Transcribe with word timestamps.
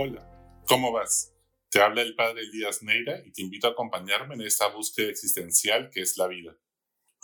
Hola, 0.00 0.62
¿cómo 0.68 0.92
vas? 0.92 1.34
Te 1.70 1.80
habla 1.80 2.02
el 2.02 2.14
padre 2.14 2.42
Elías 2.42 2.84
Neira 2.84 3.20
y 3.26 3.32
te 3.32 3.42
invito 3.42 3.66
a 3.66 3.70
acompañarme 3.70 4.36
en 4.36 4.42
esta 4.42 4.68
búsqueda 4.68 5.08
existencial 5.08 5.90
que 5.90 6.02
es 6.02 6.16
la 6.16 6.28
vida. 6.28 6.56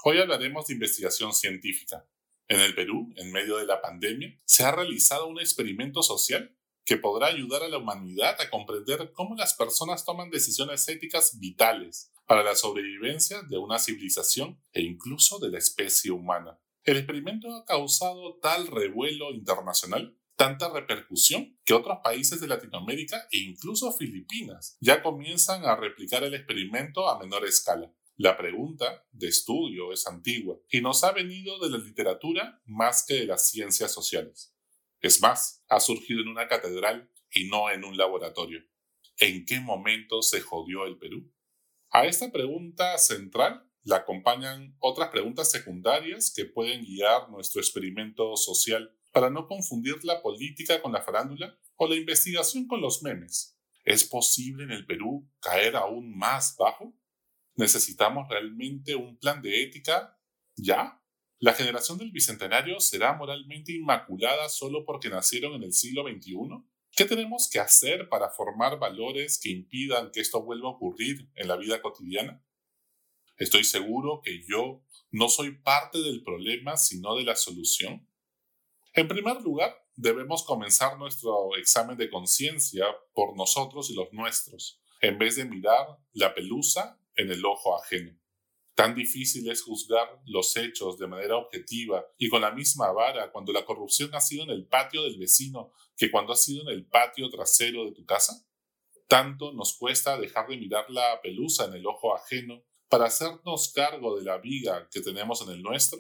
Hoy 0.03 0.19
hablaremos 0.19 0.67
de 0.67 0.75
investigación 0.75 1.33
científica. 1.33 2.05
En 2.49 2.59
el 2.59 2.75
Perú, 2.75 3.13
en 3.15 3.31
medio 3.31 3.59
de 3.59 3.67
la 3.67 3.81
pandemia, 3.81 4.37
se 4.45 4.65
ha 4.65 4.73
realizado 4.73 5.29
un 5.29 5.39
experimento 5.39 6.03
social 6.03 6.53
que 6.85 6.97
podrá 6.97 7.29
ayudar 7.29 7.63
a 7.63 7.69
la 7.69 7.79
humanidad 7.79 8.41
a 8.41 8.51
comprender 8.51 9.13
cómo 9.13 9.37
las 9.37 9.55
personas 9.55 10.05
toman 10.05 10.31
decisiones 10.31 10.89
éticas 10.89 11.39
vitales 11.39 12.11
para 12.27 12.43
la 12.43 12.57
sobrevivencia 12.57 13.43
de 13.43 13.57
una 13.57 13.79
civilización 13.79 14.61
e 14.73 14.83
incluso 14.83 15.39
de 15.39 15.51
la 15.53 15.59
especie 15.59 16.11
humana. 16.11 16.59
El 16.83 16.97
experimento 16.97 17.55
ha 17.55 17.65
causado 17.65 18.41
tal 18.43 18.67
revuelo 18.67 19.31
internacional 19.31 20.19
tanta 20.45 20.69
repercusión 20.69 21.59
que 21.65 21.73
otros 21.73 22.01
países 22.05 22.39
de 22.39 22.47
Latinoamérica 22.47 23.27
e 23.33 23.39
incluso 23.39 23.91
Filipinas 23.93 24.77
ya 24.79 25.03
comienzan 25.03 25.65
a 25.65 25.75
replicar 25.75 26.23
el 26.23 26.35
experimento 26.35 27.09
a 27.09 27.19
menor 27.19 27.47
escala. 27.47 27.91
La 28.17 28.37
pregunta 28.37 29.07
de 29.11 29.29
estudio 29.29 29.91
es 29.91 30.07
antigua 30.07 30.59
y 30.69 30.83
nos 30.83 31.03
ha 31.03 31.13
venido 31.13 31.59
de 31.61 31.71
la 31.71 31.79
literatura 31.79 32.61
más 32.67 33.07
que 33.09 33.15
de 33.15 33.25
las 33.25 33.49
ciencias 33.49 33.91
sociales. 33.91 34.55
Es 35.01 35.23
más, 35.23 35.65
ha 35.71 35.81
surgido 35.81 36.21
en 36.21 36.29
una 36.29 36.47
catedral 36.47 37.11
y 37.31 37.47
no 37.49 37.71
en 37.71 37.83
un 37.83 37.97
laboratorio. 37.97 38.61
¿En 39.17 39.47
qué 39.47 39.61
momento 39.61 40.21
se 40.21 40.43
jodió 40.43 40.85
el 40.85 40.99
Perú? 40.99 41.33
A 41.89 42.05
esta 42.05 42.31
pregunta 42.31 42.99
central 42.99 43.67
la 43.83 43.97
acompañan 43.97 44.77
otras 44.79 45.09
preguntas 45.09 45.51
secundarias 45.51 46.31
que 46.37 46.45
pueden 46.45 46.85
guiar 46.85 47.31
nuestro 47.31 47.63
experimento 47.63 48.37
social 48.37 48.95
para 49.15 49.31
no 49.31 49.47
confundir 49.47 50.05
la 50.05 50.21
política 50.21 50.83
con 50.83 50.93
la 50.93 51.01
farándula 51.01 51.57
o 51.77 51.87
la 51.87 51.95
investigación 51.95 52.67
con 52.67 52.81
los 52.81 53.01
memes. 53.05 53.57
¿Es 53.85 54.03
posible 54.03 54.65
en 54.65 54.73
el 54.73 54.87
Perú 54.87 55.31
caer 55.41 55.77
aún 55.77 56.19
más 56.19 56.57
bajo? 56.59 56.99
¿Necesitamos 57.55 58.29
realmente 58.29 58.97
un 58.97 59.17
plan 59.17 59.41
de 59.41 59.63
ética? 59.63 60.19
¿Ya? 60.57 61.01
¿La 61.39 61.53
generación 61.53 61.97
del 61.97 62.11
Bicentenario 62.11 62.81
será 62.81 63.13
moralmente 63.13 63.73
inmaculada 63.73 64.49
solo 64.49 64.85
porque 64.85 65.11
nacieron 65.11 65.55
en 65.55 65.63
el 65.63 65.73
siglo 65.73 66.03
XXI? 66.03 66.35
¿Qué 66.91 67.05
tenemos 67.05 67.49
que 67.49 67.61
hacer 67.61 68.09
para 68.09 68.31
formar 68.31 68.81
valores 68.81 69.39
que 69.41 69.51
impidan 69.51 70.11
que 70.11 70.23
esto 70.23 70.43
vuelva 70.43 70.71
a 70.71 70.73
ocurrir 70.73 71.31
en 71.37 71.47
la 71.47 71.57
vida 71.57 71.81
cotidiana? 71.81 72.45
Estoy 73.37 73.63
seguro 73.63 74.23
que 74.25 74.43
yo 74.45 74.85
no 75.13 75.29
soy 75.29 75.53
parte 75.53 75.99
del 75.99 76.25
problema, 76.25 76.77
sino 76.77 77.15
de 77.15 77.23
la 77.23 77.37
solución. 77.37 78.09
En 78.97 79.09
primer 79.09 79.43
lugar, 79.43 79.77
debemos 79.97 80.45
comenzar 80.45 80.97
nuestro 80.99 81.57
examen 81.57 81.97
de 81.97 82.09
conciencia 82.09 82.87
por 83.13 83.37
nosotros 83.37 83.91
y 83.91 83.95
los 83.95 84.13
nuestros, 84.13 84.81
en 85.01 85.19
vez 85.19 85.35
de 85.35 85.45
mirar 85.45 85.99
la 86.13 86.33
pelusa 86.33 87.01
en 87.17 87.29
el 87.33 87.45
ojo 87.45 87.77
ajeno. 87.77 88.17
Tan 88.77 88.95
difícil 88.95 89.51
es 89.51 89.63
juzgar 89.63 90.21
los 90.27 90.57
hechos 90.57 90.97
de 90.97 91.09
manera 91.09 91.37
objetiva 91.37 92.07
y 92.19 92.29
con 92.29 92.43
la 92.43 92.53
misma 92.53 92.93
vara 92.93 93.33
cuando 93.33 93.53
la 93.53 93.65
corrupción 93.65 94.15
ha 94.15 94.21
sido 94.21 94.45
en 94.45 94.51
el 94.51 94.69
patio 94.69 95.03
del 95.03 95.19
vecino 95.19 95.73
que 95.97 96.13
cuando 96.13 96.33
ha 96.33 96.37
sido 96.37 96.63
en 96.63 96.69
el 96.69 96.87
patio 96.87 97.29
trasero 97.31 97.87
de 97.87 97.93
tu 97.93 98.05
casa. 98.05 98.47
Tanto 99.09 99.53
nos 99.53 99.77
cuesta 99.77 100.19
dejar 100.19 100.47
de 100.47 100.57
mirar 100.57 100.89
la 100.89 101.21
pelusa 101.21 101.65
en 101.65 101.75
el 101.75 101.87
ojo 101.87 102.15
ajeno 102.15 102.63
para 102.89 103.07
hacernos 103.07 103.73
cargo 103.75 104.17
de 104.17 104.25
la 104.25 104.39
viga 104.39 104.89
que 104.89 105.01
tenemos 105.01 105.43
en 105.43 105.51
el 105.51 105.63
nuestro 105.63 105.99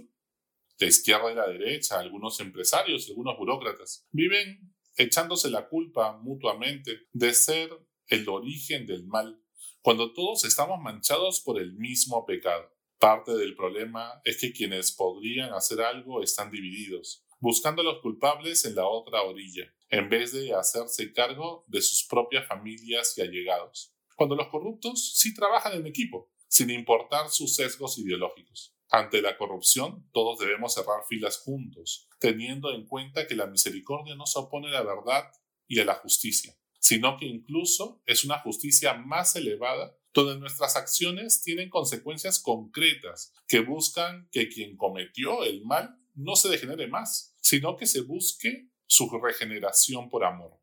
la 0.78 0.86
izquierda 0.86 1.30
y 1.30 1.34
la 1.34 1.47
derecha, 1.47 1.98
algunos 1.98 2.41
empresarios, 2.41 3.08
algunos 3.08 3.36
burócratas, 3.39 4.06
viven 4.11 4.75
echándose 4.97 5.50
la 5.50 5.69
culpa 5.69 6.19
mutuamente 6.19 7.09
de 7.12 7.34
ser 7.34 7.71
el 8.09 8.28
origen 8.28 8.87
del 8.87 9.06
mal, 9.06 9.41
cuando 9.82 10.12
todos 10.12 10.44
estamos 10.44 10.81
manchados 10.81 11.41
por 11.41 11.60
el 11.60 11.75
mismo 11.75 12.25
pecado. 12.26 12.72
Parte 12.99 13.37
del 13.37 13.54
problema 13.54 14.21
es 14.25 14.41
que 14.41 14.53
quienes 14.53 14.93
podrían 14.93 15.53
hacer 15.53 15.81
algo 15.81 16.22
están 16.22 16.50
divididos, 16.50 17.25
buscando 17.41 17.82
a 17.82 17.84
los 17.84 18.00
culpables 18.00 18.65
en 18.65 18.76
la 18.76 18.87
otra 18.87 19.22
orilla, 19.22 19.65
en 19.91 20.09
vez 20.09 20.32
de 20.32 20.54
hacerse 20.54 21.12
cargo 21.12 21.65
de 21.66 21.82
sus 21.82 22.04
propias 22.04 22.47
familias 22.47 23.16
y 23.19 23.22
allegados. 23.22 23.94
Cuando 24.16 24.37
los 24.37 24.49
corruptos 24.49 25.12
sí 25.16 25.34
trabajan 25.34 25.75
en 25.75 25.87
equipo, 25.87 26.31
sin 26.49 26.70
importar 26.70 27.28
sus 27.31 27.56
sesgos 27.56 27.99
ideológicos. 27.99 28.74
Ante 28.91 29.22
la 29.22 29.37
corrupción, 29.37 30.09
todos 30.12 30.39
debemos 30.39 30.75
cerrar 30.75 31.05
filas 31.09 31.39
juntos, 31.39 32.09
teniendo 32.21 32.72
en 32.72 32.87
cuenta 32.87 33.27
que 33.27 33.34
la 33.34 33.47
misericordia 33.47 34.15
no 34.15 34.27
se 34.27 34.39
opone 34.39 34.69
a 34.69 34.72
la 34.72 34.83
verdad 34.83 35.31
y 35.67 35.81
a 35.81 35.84
la 35.84 35.95
justicia, 35.95 36.56
sino 36.78 37.17
que 37.17 37.27
incluso 37.27 38.03
es 38.06 38.25
una 38.25 38.39
justicia 38.41 38.94
más 38.94 39.34
elevada 39.37 39.97
donde 40.12 40.39
nuestras 40.39 40.77
acciones 40.77 41.43
tienen 41.43 41.71
consecuencias 41.71 42.41
concretas 42.41 43.33
que 43.49 43.61
buscan 43.61 44.28
que 44.31 44.49
quien 44.49 44.77
cometió 44.77 45.43
el 45.44 45.65
mal 45.65 45.99
no 46.15 46.37
se 46.37 46.49
degenere 46.49 46.87
más, 46.87 47.37
sino 47.41 47.77
que 47.77 47.87
se 47.87 48.03
busque 48.03 48.69
su 48.87 49.11
regeneración 49.11 50.09
por 50.09 50.25
amor. 50.25 50.61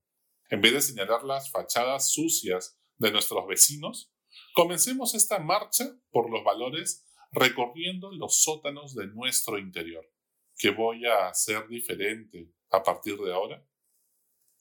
En 0.49 0.61
vez 0.61 0.73
de 0.73 0.81
señalar 0.81 1.23
las 1.23 1.51
fachadas 1.51 2.11
sucias 2.11 2.79
de 2.97 3.11
nuestros 3.11 3.45
vecinos, 3.47 4.11
comencemos 4.53 5.15
esta 5.15 5.39
marcha 5.39 5.99
por 6.11 6.29
los 6.29 6.43
valores 6.43 7.05
recorriendo 7.31 8.11
los 8.11 8.43
sótanos 8.43 8.93
de 8.93 9.07
nuestro 9.07 9.57
interior. 9.57 10.05
¿Qué 10.57 10.69
voy 10.69 11.05
a 11.05 11.29
hacer 11.29 11.67
diferente 11.67 12.51
a 12.69 12.83
partir 12.83 13.17
de 13.17 13.33
ahora? 13.33 13.65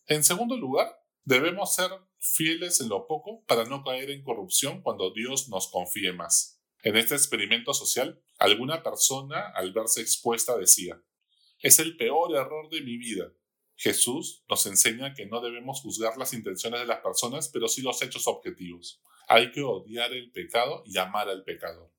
En 0.07 0.25
segundo 0.25 0.57
lugar, 0.57 0.97
debemos 1.25 1.75
ser 1.75 1.91
fieles 2.19 2.81
en 2.81 2.89
lo 2.89 3.07
poco 3.07 3.45
para 3.47 3.65
no 3.65 3.83
caer 3.83 4.11
en 4.11 4.23
corrupción 4.23 4.83
cuando 4.83 5.11
Dios 5.13 5.49
nos 5.49 5.69
confíe 5.69 6.13
más. 6.13 6.63
En 6.83 6.97
este 6.97 7.15
experimento 7.15 7.75
social, 7.75 8.23
alguna 8.39 8.83
persona, 8.83 9.49
al 9.55 9.73
verse 9.73 10.01
expuesta, 10.01 10.57
decía, 10.57 11.03
es 11.61 11.79
el 11.79 11.97
peor 11.97 12.35
error 12.35 12.71
de 12.71 12.81
mi 12.81 12.97
vida. 12.97 13.33
Jesús 13.77 14.45
nos 14.49 14.65
enseña 14.67 15.15
que 15.15 15.27
no 15.27 15.41
debemos 15.41 15.81
juzgar 15.81 16.17
las 16.17 16.33
intenciones 16.33 16.81
de 16.81 16.87
las 16.87 17.01
personas, 17.01 17.49
pero 17.49 17.69
sí 17.69 17.83
los 17.83 18.01
hechos 18.01 18.27
objetivos. 18.27 19.03
Hay 19.29 19.53
que 19.53 19.63
odiar 19.63 20.13
el 20.13 20.31
pecado 20.33 20.83
y 20.87 20.99
amar 20.99 21.29
al 21.29 21.45
pecador 21.45 21.91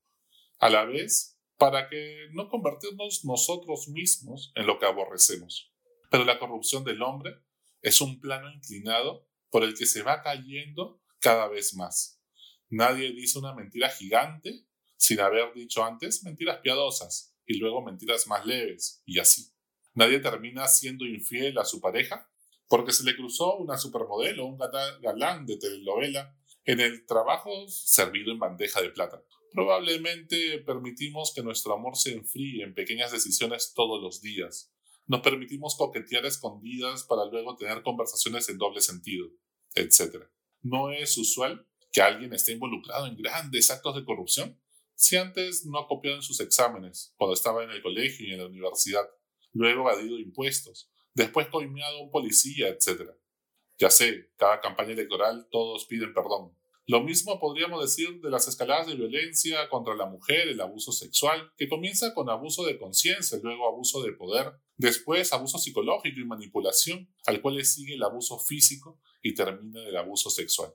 a 0.62 0.70
la 0.70 0.86
vez 0.86 1.40
para 1.58 1.90
que 1.90 2.30
no 2.32 2.48
convertirnos 2.48 3.26
nosotros 3.26 3.88
mismos 3.90 4.52
en 4.56 4.68
lo 4.68 4.80
que 4.80 4.86
aborrecemos. 4.86 5.74
Pero 6.10 6.24
la 6.24 6.40
corrupción 6.40 6.84
del 6.84 7.02
hombre 7.02 7.36
es 7.82 8.00
un 8.00 8.20
plano 8.20 8.50
inclinado 8.52 9.28
por 9.50 9.64
el 9.64 9.76
que 9.76 9.88
se 9.88 10.04
va 10.04 10.22
cayendo 10.22 11.02
cada 11.20 11.48
vez 11.48 11.74
más. 11.76 12.22
Nadie 12.70 13.12
dice 13.12 13.40
una 13.40 13.54
mentira 13.54 13.90
gigante 13.90 14.66
sin 14.98 15.20
haber 15.20 15.52
dicho 15.54 15.84
antes 15.84 16.24
mentiras 16.24 16.60
piadosas 16.60 17.36
y 17.46 17.58
luego 17.58 17.82
mentiras 17.82 18.28
más 18.28 18.46
leves 18.46 19.02
y 19.06 19.20
así. 19.20 19.52
Nadie 19.94 20.20
termina 20.20 20.68
siendo 20.68 21.06
infiel 21.06 21.58
a 21.58 21.66
su 21.66 21.82
pareja 21.82 22.30
porque 22.68 22.94
se 22.94 23.04
le 23.04 23.16
cruzó 23.16 23.58
una 23.58 23.78
supermodelo 23.78 24.46
un 24.46 24.60
galán 25.02 25.46
de 25.48 25.58
telenovela 25.58 26.38
en 26.66 26.80
el 26.80 27.06
trabajo 27.06 27.68
servido 27.68 28.32
en 28.32 28.40
bandeja 28.40 28.80
de 28.82 28.92
plata. 28.92 29.24
Probablemente 29.54 30.60
permitimos 30.60 31.34
que 31.36 31.44
nuestro 31.44 31.74
amor 31.74 31.98
se 31.98 32.14
enfríe 32.14 32.64
en 32.64 32.74
pequeñas 32.74 33.12
decisiones 33.12 33.74
todos 33.76 34.02
los 34.02 34.22
días. 34.22 34.72
Nos 35.08 35.22
permitimos 35.22 35.76
coquetear 35.76 36.26
escondidas 36.26 37.04
para 37.04 37.26
luego 37.26 37.58
tener 37.58 37.84
conversaciones 37.84 38.48
en 38.48 38.58
doble 38.58 38.80
sentido, 38.80 39.28
etc. 39.76 40.24
¿No 40.62 40.92
es 40.92 41.18
usual 41.18 41.68
que 41.92 42.02
alguien 42.02 42.34
esté 42.34 42.54
involucrado 42.54 43.08
en 43.08 43.18
grandes 43.18 43.70
actos 43.72 43.96
de 43.96 44.06
corrupción? 44.06 44.58
Si 44.96 45.18
antes 45.18 45.66
no 45.66 45.86
copiado 45.88 46.18
en 46.18 46.24
sus 46.24 46.40
exámenes, 46.40 47.14
cuando 47.18 47.34
estaba 47.34 47.64
en 47.64 47.72
el 47.72 47.82
colegio 47.82 48.28
y 48.28 48.32
en 48.32 48.40
la 48.40 48.46
universidad, 48.46 49.04
luego 49.52 49.82
evadido 49.82 50.18
impuestos, 50.18 50.90
después 51.14 51.48
coimeado 51.48 51.98
a 51.98 52.04
un 52.04 52.12
policía, 52.12 52.70
etc. 52.70 53.10
Ya 53.80 53.90
sé, 53.90 54.32
cada 54.38 54.62
campaña 54.62 54.94
electoral 54.94 55.48
todos 55.52 55.86
piden 55.86 56.14
perdón, 56.14 56.56
lo 56.88 57.04
mismo 57.04 57.40
podríamos 57.40 57.82
decir 57.82 58.20
de 58.22 58.30
las 58.30 58.48
escaladas 58.48 58.88
de 58.88 58.96
violencia 58.96 59.70
contra 59.70 59.96
la 59.96 60.08
mujer, 60.08 60.48
el 60.48 60.60
abuso 60.60 60.92
sexual, 60.92 61.54
que 61.56 61.70
comienza 61.70 62.14
con 62.14 62.30
abuso 62.30 62.66
de 62.66 62.80
conciencia, 62.80 63.40
luego 63.42 63.68
abuso 63.68 64.02
de 64.02 64.14
poder, 64.14 64.54
después 64.78 65.32
abuso 65.32 65.60
psicológico 65.60 66.20
y 66.20 66.26
manipulación, 66.26 67.14
al 67.26 67.42
cual 67.42 67.56
le 67.56 67.66
sigue 67.66 67.94
el 67.94 68.04
abuso 68.04 68.40
físico 68.40 69.00
y 69.22 69.36
termina 69.36 69.84
el 69.84 69.96
abuso 69.96 70.30
sexual. 70.30 70.74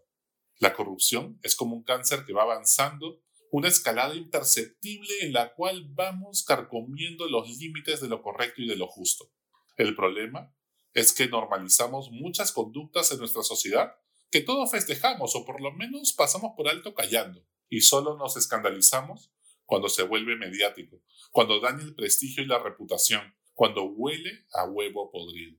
La 0.58 0.72
corrupción 0.74 1.38
es 1.42 1.56
como 1.56 1.74
un 1.74 1.82
cáncer 1.82 2.24
que 2.24 2.32
va 2.32 2.42
avanzando, 2.42 3.20
una 3.50 3.68
escalada 3.68 4.14
imperceptible 4.14 5.12
en 5.22 5.32
la 5.32 5.54
cual 5.54 5.86
vamos 5.90 6.44
carcomiendo 6.44 7.28
los 7.28 7.48
límites 7.58 8.00
de 8.00 8.08
lo 8.08 8.22
correcto 8.22 8.62
y 8.62 8.68
de 8.68 8.76
lo 8.76 8.86
justo. 8.86 9.30
El 9.76 9.94
problema 9.94 10.54
es 10.94 11.12
que 11.12 11.28
normalizamos 11.28 12.10
muchas 12.10 12.52
conductas 12.52 13.10
en 13.12 13.18
nuestra 13.18 13.42
sociedad 13.42 13.96
que 14.30 14.40
todos 14.40 14.70
festejamos 14.70 15.34
o 15.34 15.44
por 15.44 15.60
lo 15.60 15.72
menos 15.72 16.12
pasamos 16.12 16.52
por 16.56 16.68
alto 16.68 16.94
callando 16.94 17.44
y 17.68 17.80
solo 17.80 18.16
nos 18.16 18.36
escandalizamos 18.36 19.32
cuando 19.64 19.88
se 19.88 20.04
vuelve 20.04 20.36
mediático, 20.36 21.02
cuando 21.30 21.60
daña 21.60 21.82
el 21.82 21.94
prestigio 21.94 22.42
y 22.42 22.46
la 22.46 22.58
reputación, 22.58 23.34
cuando 23.54 23.84
huele 23.84 24.46
a 24.52 24.64
huevo 24.64 25.10
podrido. 25.10 25.58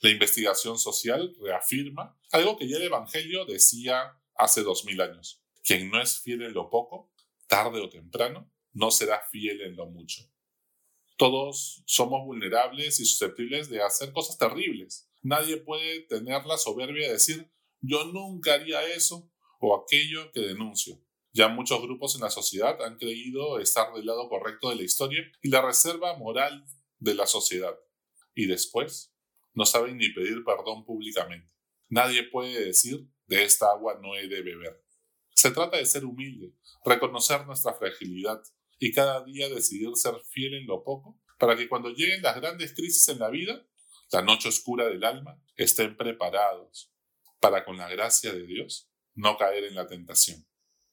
La 0.00 0.10
investigación 0.10 0.78
social 0.78 1.36
reafirma 1.40 2.18
algo 2.32 2.56
que 2.56 2.68
ya 2.68 2.76
el 2.76 2.82
Evangelio 2.82 3.44
decía 3.44 4.18
hace 4.34 4.62
dos 4.62 4.84
mil 4.84 5.00
años. 5.00 5.40
Quien 5.62 5.90
no 5.90 6.00
es 6.02 6.18
fiel 6.18 6.42
en 6.42 6.54
lo 6.54 6.70
poco, 6.70 7.12
tarde 7.46 7.80
o 7.80 7.88
temprano, 7.88 8.50
no 8.72 8.90
será 8.90 9.22
fiel 9.30 9.60
en 9.60 9.76
lo 9.76 9.86
mucho. 9.86 10.28
Todos 11.16 11.84
somos 11.86 12.24
vulnerables 12.24 12.98
y 12.98 13.04
susceptibles 13.04 13.68
de 13.68 13.82
hacer 13.82 14.12
cosas 14.12 14.38
terribles. 14.38 15.08
Nadie 15.22 15.58
puede 15.58 16.00
tener 16.00 16.44
la 16.46 16.58
soberbia 16.58 17.06
de 17.06 17.12
decir 17.12 17.52
yo 17.82 18.04
nunca 18.06 18.54
haría 18.54 18.82
eso 18.94 19.28
o 19.58 19.76
aquello 19.76 20.30
que 20.32 20.40
denuncio. 20.40 20.98
Ya 21.32 21.48
muchos 21.48 21.82
grupos 21.82 22.14
en 22.14 22.20
la 22.20 22.30
sociedad 22.30 22.80
han 22.82 22.96
creído 22.96 23.58
estar 23.58 23.92
del 23.92 24.06
lado 24.06 24.28
correcto 24.28 24.70
de 24.70 24.76
la 24.76 24.82
historia 24.82 25.20
y 25.42 25.48
la 25.48 25.62
reserva 25.62 26.16
moral 26.16 26.64
de 26.98 27.14
la 27.14 27.26
sociedad. 27.26 27.76
Y 28.34 28.46
después, 28.46 29.12
no 29.52 29.66
saben 29.66 29.98
ni 29.98 30.10
pedir 30.10 30.44
perdón 30.44 30.84
públicamente. 30.84 31.52
Nadie 31.88 32.22
puede 32.22 32.66
decir 32.66 33.08
de 33.26 33.44
esta 33.44 33.70
agua 33.70 33.98
no 34.00 34.14
he 34.14 34.28
de 34.28 34.42
beber. 34.42 34.84
Se 35.34 35.50
trata 35.50 35.76
de 35.76 35.86
ser 35.86 36.04
humilde, 36.04 36.54
reconocer 36.84 37.44
nuestra 37.46 37.74
fragilidad 37.74 38.42
y 38.78 38.92
cada 38.92 39.24
día 39.24 39.48
decidir 39.48 39.90
ser 39.94 40.14
fiel 40.30 40.54
en 40.54 40.66
lo 40.66 40.84
poco 40.84 41.20
para 41.38 41.56
que 41.56 41.68
cuando 41.68 41.90
lleguen 41.90 42.22
las 42.22 42.36
grandes 42.36 42.74
crisis 42.74 43.08
en 43.08 43.18
la 43.18 43.30
vida, 43.30 43.66
la 44.12 44.22
noche 44.22 44.48
oscura 44.48 44.86
del 44.86 45.02
alma, 45.02 45.42
estén 45.56 45.96
preparados 45.96 46.91
para 47.42 47.64
con 47.64 47.76
la 47.76 47.88
gracia 47.88 48.32
de 48.32 48.46
Dios 48.46 48.88
no 49.14 49.36
caer 49.36 49.64
en 49.64 49.74
la 49.74 49.88
tentación. 49.88 50.46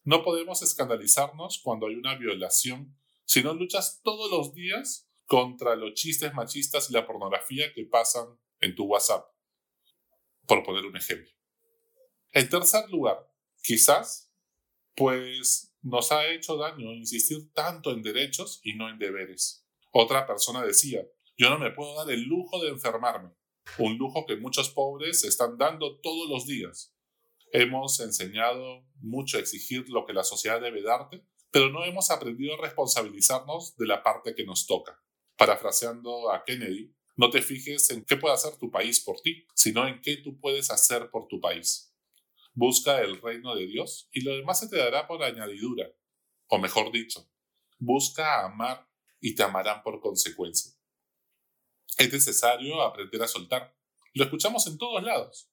No 0.03 0.23
podemos 0.23 0.63
escandalizarnos 0.63 1.61
cuando 1.63 1.87
hay 1.87 1.95
una 1.95 2.17
violación 2.17 2.97
si 3.25 3.43
no 3.43 3.53
luchas 3.53 4.01
todos 4.03 4.31
los 4.31 4.55
días 4.55 5.07
contra 5.27 5.75
los 5.75 5.93
chistes 5.93 6.33
machistas 6.33 6.89
y 6.89 6.93
la 6.93 7.05
pornografía 7.05 7.71
que 7.71 7.85
pasan 7.85 8.25
en 8.61 8.73
tu 8.75 8.85
WhatsApp, 8.85 9.23
por 10.47 10.63
poner 10.63 10.85
un 10.85 10.97
ejemplo. 10.97 11.31
En 12.31 12.49
tercer 12.49 12.89
lugar, 12.89 13.31
quizás, 13.61 14.33
pues 14.95 15.75
nos 15.83 16.11
ha 16.11 16.27
hecho 16.29 16.57
daño 16.57 16.91
insistir 16.93 17.53
tanto 17.53 17.91
en 17.91 18.01
derechos 18.01 18.59
y 18.63 18.73
no 18.73 18.89
en 18.89 18.97
deberes. 18.97 19.67
Otra 19.91 20.25
persona 20.25 20.65
decía, 20.65 21.05
yo 21.37 21.51
no 21.51 21.59
me 21.59 21.71
puedo 21.71 21.95
dar 21.95 22.11
el 22.11 22.23
lujo 22.23 22.59
de 22.63 22.69
enfermarme, 22.69 23.29
un 23.77 23.97
lujo 23.97 24.25
que 24.25 24.35
muchos 24.35 24.69
pobres 24.69 25.23
están 25.23 25.57
dando 25.57 25.99
todos 25.99 26.29
los 26.29 26.45
días. 26.45 26.93
Hemos 27.51 27.99
enseñado 27.99 28.85
mucho 28.99 29.37
a 29.37 29.39
exigir 29.39 29.89
lo 29.89 30.05
que 30.05 30.13
la 30.13 30.23
sociedad 30.23 30.61
debe 30.61 30.81
darte, 30.81 31.23
pero 31.51 31.69
no 31.69 31.83
hemos 31.83 32.11
aprendido 32.11 32.53
a 32.55 32.61
responsabilizarnos 32.61 33.75
de 33.77 33.87
la 33.87 34.03
parte 34.03 34.35
que 34.35 34.45
nos 34.45 34.67
toca. 34.67 35.01
Parafraseando 35.35 36.31
a 36.31 36.43
Kennedy, 36.43 36.93
no 37.15 37.29
te 37.29 37.41
fijes 37.41 37.89
en 37.89 38.05
qué 38.05 38.17
puede 38.17 38.35
hacer 38.35 38.57
tu 38.57 38.71
país 38.71 38.99
por 38.99 39.19
ti, 39.21 39.45
sino 39.55 39.87
en 39.87 40.01
qué 40.01 40.17
tú 40.17 40.39
puedes 40.39 40.69
hacer 40.69 41.09
por 41.09 41.27
tu 41.27 41.41
país. 41.41 41.93
Busca 42.53 43.01
el 43.01 43.21
reino 43.21 43.55
de 43.55 43.67
Dios 43.67 44.09
y 44.11 44.21
lo 44.21 44.35
demás 44.35 44.59
se 44.59 44.69
te 44.69 44.77
dará 44.77 45.07
por 45.07 45.23
añadidura. 45.23 45.91
O 46.47 46.59
mejor 46.59 46.91
dicho, 46.91 47.29
busca 47.77 48.45
amar 48.45 48.87
y 49.19 49.35
te 49.35 49.43
amarán 49.43 49.83
por 49.83 49.99
consecuencia. 49.99 50.78
Es 51.99 52.13
necesario 52.13 52.81
aprender 52.81 53.21
a 53.21 53.27
soltar. 53.27 53.75
Lo 54.13 54.23
escuchamos 54.23 54.65
en 54.67 54.77
todos 54.77 55.03
lados. 55.03 55.51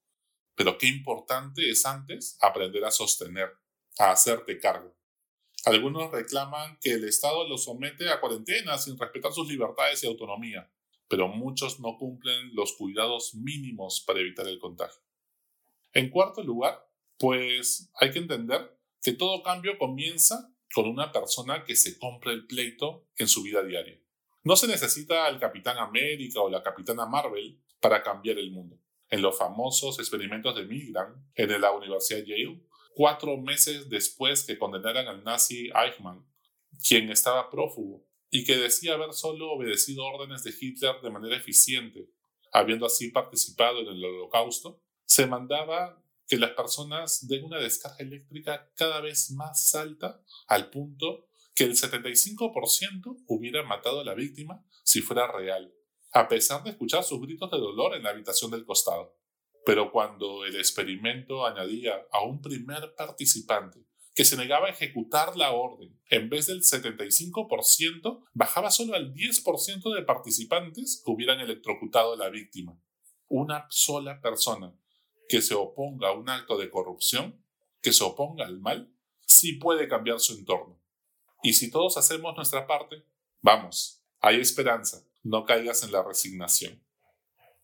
Pero 0.54 0.78
qué 0.78 0.86
importante 0.86 1.68
es 1.68 1.84
antes 1.84 2.38
aprender 2.40 2.84
a 2.84 2.92
sostener, 2.92 3.50
a 3.98 4.12
hacerte 4.12 4.60
cargo. 4.60 4.96
Algunos 5.64 6.12
reclaman 6.12 6.78
que 6.80 6.92
el 6.92 7.02
Estado 7.02 7.48
los 7.48 7.64
somete 7.64 8.08
a 8.10 8.20
cuarentena 8.20 8.78
sin 8.78 8.96
respetar 8.96 9.32
sus 9.32 9.48
libertades 9.48 10.04
y 10.04 10.06
autonomía, 10.06 10.72
pero 11.08 11.26
muchos 11.26 11.80
no 11.80 11.98
cumplen 11.98 12.54
los 12.54 12.74
cuidados 12.74 13.34
mínimos 13.34 14.04
para 14.06 14.20
evitar 14.20 14.46
el 14.46 14.60
contagio. 14.60 15.02
En 15.94 16.10
cuarto 16.10 16.44
lugar, 16.44 16.88
pues 17.18 17.90
hay 17.96 18.12
que 18.12 18.20
entender 18.20 18.78
que 19.02 19.14
todo 19.14 19.42
cambio 19.42 19.76
comienza 19.78 20.54
con 20.72 20.86
una 20.86 21.10
persona 21.10 21.64
que 21.64 21.74
se 21.74 21.98
compre 21.98 22.34
el 22.34 22.46
pleito 22.46 23.08
en 23.16 23.26
su 23.26 23.42
vida 23.42 23.64
diaria. 23.64 24.00
No 24.46 24.54
se 24.54 24.68
necesita 24.68 25.26
al 25.26 25.40
Capitán 25.40 25.76
América 25.76 26.40
o 26.40 26.48
la 26.48 26.62
Capitana 26.62 27.04
Marvel 27.04 27.60
para 27.80 28.00
cambiar 28.00 28.38
el 28.38 28.52
mundo. 28.52 28.78
En 29.10 29.20
los 29.20 29.36
famosos 29.36 29.98
experimentos 29.98 30.54
de 30.54 30.64
Milgram 30.64 31.20
en 31.34 31.60
la 31.60 31.72
Universidad 31.72 32.20
Yale, 32.20 32.62
cuatro 32.94 33.36
meses 33.38 33.88
después 33.88 34.44
que 34.44 34.56
condenaran 34.56 35.08
al 35.08 35.24
nazi 35.24 35.68
Eichmann, 35.74 36.24
quien 36.80 37.10
estaba 37.10 37.50
prófugo 37.50 38.06
y 38.30 38.44
que 38.44 38.56
decía 38.56 38.94
haber 38.94 39.14
solo 39.14 39.50
obedecido 39.50 40.04
órdenes 40.04 40.44
de 40.44 40.54
Hitler 40.56 41.00
de 41.02 41.10
manera 41.10 41.36
eficiente, 41.36 42.08
habiendo 42.52 42.86
así 42.86 43.10
participado 43.10 43.80
en 43.80 43.88
el 43.88 44.04
holocausto, 44.04 44.80
se 45.06 45.26
mandaba 45.26 46.00
que 46.28 46.36
las 46.36 46.50
personas 46.50 47.26
den 47.26 47.42
una 47.42 47.58
descarga 47.58 47.96
eléctrica 47.98 48.70
cada 48.76 49.00
vez 49.00 49.28
más 49.32 49.74
alta 49.74 50.22
al 50.46 50.70
punto 50.70 51.26
que 51.56 51.64
el 51.64 51.72
75% 51.72 53.24
hubiera 53.26 53.64
matado 53.64 54.00
a 54.00 54.04
la 54.04 54.14
víctima 54.14 54.64
si 54.84 55.00
fuera 55.00 55.26
real 55.32 55.72
a 56.16 56.28
pesar 56.28 56.62
de 56.62 56.70
escuchar 56.70 57.04
sus 57.04 57.20
gritos 57.20 57.50
de 57.50 57.58
dolor 57.58 57.94
en 57.94 58.02
la 58.02 58.10
habitación 58.10 58.50
del 58.50 58.64
costado. 58.64 59.18
Pero 59.66 59.92
cuando 59.92 60.46
el 60.46 60.56
experimento 60.56 61.44
añadía 61.44 62.06
a 62.10 62.24
un 62.24 62.40
primer 62.40 62.94
participante 62.96 63.80
que 64.14 64.24
se 64.24 64.38
negaba 64.38 64.68
a 64.68 64.70
ejecutar 64.70 65.36
la 65.36 65.52
orden, 65.52 66.00
en 66.08 66.30
vez 66.30 66.46
del 66.46 66.62
75%, 66.62 68.24
bajaba 68.32 68.70
solo 68.70 68.94
al 68.94 69.12
10% 69.12 69.94
de 69.94 70.02
participantes 70.04 71.02
que 71.04 71.10
hubieran 71.10 71.40
electrocutado 71.40 72.14
a 72.14 72.16
la 72.16 72.30
víctima. 72.30 72.80
Una 73.28 73.66
sola 73.68 74.22
persona 74.22 74.74
que 75.28 75.42
se 75.42 75.54
oponga 75.54 76.08
a 76.08 76.12
un 76.12 76.30
acto 76.30 76.56
de 76.56 76.70
corrupción, 76.70 77.44
que 77.82 77.92
se 77.92 78.04
oponga 78.04 78.46
al 78.46 78.58
mal, 78.58 78.90
sí 79.26 79.54
puede 79.54 79.86
cambiar 79.86 80.18
su 80.20 80.32
entorno. 80.32 80.80
Y 81.42 81.52
si 81.54 81.70
todos 81.70 81.96
hacemos 81.96 82.34
nuestra 82.36 82.66
parte, 82.66 83.04
vamos, 83.42 84.02
hay 84.20 84.40
esperanza 84.40 85.06
no 85.26 85.44
caigas 85.44 85.82
en 85.82 85.92
la 85.92 86.02
resignación. 86.02 86.80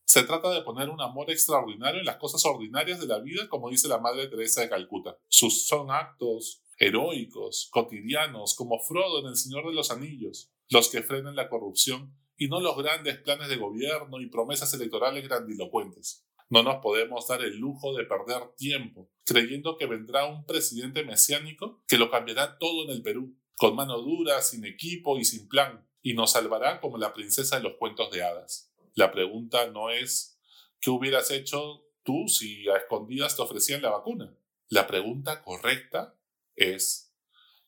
Se 0.05 0.25
trata 0.25 0.51
de 0.51 0.63
poner 0.63 0.91
un 0.91 1.01
amor 1.01 1.31
extraordinario 1.31 2.01
en 2.01 2.07
las 2.07 2.17
cosas 2.17 2.45
ordinarias 2.45 3.01
de 3.01 3.07
la 3.07 3.21
vida, 3.21 3.49
como 3.49 3.71
dice 3.71 3.89
la 3.89 3.99
Madre 3.99 4.27
Teresa 4.27 4.61
de 4.61 4.69
Calcuta. 4.69 5.17
Sus 5.29 5.67
son 5.67 5.91
actos 5.91 6.63
heroicos, 6.77 7.69
cotidianos, 7.71 8.55
como 8.57 8.81
Frodo 8.81 9.21
en 9.21 9.27
El 9.27 9.37
Señor 9.37 9.67
de 9.67 9.75
los 9.75 9.93
Anillos, 9.93 10.51
los 10.71 10.89
que 10.89 11.03
frenan 11.03 11.37
la 11.37 11.49
corrupción 11.49 12.15
y 12.37 12.49
no 12.49 12.61
los 12.61 12.77
grandes 12.77 13.19
planes 13.19 13.49
de 13.49 13.57
gobierno 13.57 14.21
y 14.21 14.29
promesas 14.29 14.75
electorales 14.75 15.27
grandilocuentes. 15.27 16.27
No 16.51 16.65
nos 16.65 16.83
podemos 16.83 17.29
dar 17.29 17.43
el 17.43 17.57
lujo 17.57 17.95
de 17.95 18.05
perder 18.05 18.55
tiempo 18.57 19.09
creyendo 19.25 19.77
que 19.77 19.87
vendrá 19.87 20.27
un 20.27 20.45
presidente 20.45 21.05
mesiánico 21.05 21.83
que 21.87 21.97
lo 21.97 22.11
cambiará 22.11 22.59
todo 22.59 22.85
en 22.85 22.91
el 22.91 23.03
Perú, 23.03 23.37
con 23.57 23.75
mano 23.77 23.99
dura, 23.99 24.43
sin 24.43 24.65
equipo 24.65 25.19
y 25.19 25.25
sin 25.25 25.49
plan 25.49 25.87
y 26.03 26.15
nos 26.15 26.33
salvará 26.33 26.81
como 26.81 26.99
la 26.99 27.15
princesa 27.15 27.57
de 27.57 27.63
los 27.63 27.75
cuentos 27.75 28.11
de 28.11 28.23
hadas. 28.23 28.73
La 28.95 29.11
pregunta 29.13 29.69
no 29.69 29.91
es 29.91 30.39
¿qué 30.81 30.91
hubieras 30.91 31.31
hecho 31.31 31.85
tú 32.03 32.27
si 32.29 32.69
a 32.69 32.77
escondidas 32.77 33.37
te 33.37 33.43
ofrecían 33.43 33.83
la 33.83 33.91
vacuna? 33.91 34.37
La 34.69 34.87
pregunta 34.87 35.43
correcta 35.43 36.19
es 36.57 37.15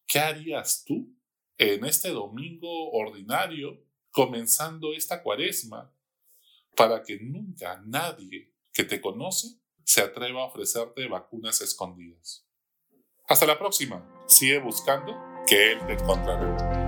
¿qué 0.06 0.18
harías 0.18 0.84
tú 0.84 1.14
en 1.56 1.84
este 1.84 2.10
domingo 2.10 2.90
ordinario 2.90 3.84
comenzando 4.10 4.92
esta 4.92 5.22
cuaresma 5.22 5.94
para 6.76 7.02
que 7.02 7.18
nunca 7.20 7.80
nadie 7.84 8.52
que 8.72 8.84
te 8.84 9.00
conoce 9.00 9.60
se 9.84 10.00
atreva 10.00 10.42
a 10.42 10.46
ofrecerte 10.46 11.06
vacunas 11.06 11.60
escondidas? 11.60 12.46
Hasta 13.28 13.46
la 13.46 13.58
próxima. 13.58 14.06
Sigue 14.26 14.58
buscando 14.58 15.33
que 15.46 15.72
Él 15.72 15.78
te 15.86 15.92
encontrará. 15.94 16.83